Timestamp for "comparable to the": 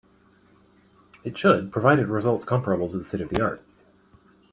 2.43-3.03